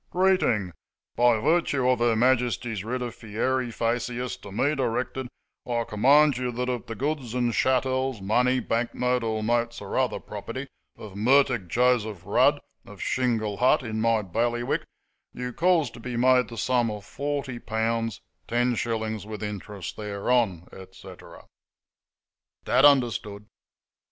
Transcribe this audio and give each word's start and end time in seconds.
Greeting: 0.09 0.71
By 1.15 1.37
virtue 1.39 1.87
of 1.87 1.99
Her 1.99 2.15
Majesty's 2.15 2.83
writ 2.83 3.03
of 3.03 3.13
FIERI 3.15 3.69
FACIAS, 3.71 4.35
to 4.37 4.51
me 4.51 4.73
directed, 4.73 5.27
I 5.63 5.83
command 5.83 6.37
you 6.39 6.51
that 6.53 6.69
of 6.69 6.87
the 6.87 6.95
goods 6.95 7.35
and 7.35 7.53
chattels, 7.53 8.19
money, 8.19 8.59
bank 8.61 8.95
note 8.95 9.23
or 9.23 9.43
notes 9.43 9.79
or 9.79 9.99
other 9.99 10.19
property 10.19 10.65
of 10.97 11.13
Murtagh 11.13 11.67
Joseph 11.67 12.23
Rudd, 12.25 12.59
of 12.83 12.99
Shingle 12.99 13.57
Hut, 13.57 13.83
in 13.83 14.01
my 14.01 14.23
bailiwick, 14.23 14.85
you 15.33 15.53
cause 15.53 15.91
to 15.91 15.99
be 15.99 16.17
made 16.17 16.47
the 16.47 16.57
sum 16.57 16.89
of 16.89 17.05
forty 17.05 17.59
pounds 17.59 18.21
ten 18.47 18.73
shillings, 18.73 19.27
with 19.27 19.43
interest 19.43 19.97
thereon," 19.97 20.67
&c. 20.93 21.09
Dad 22.65 22.85
understood. 22.85 23.45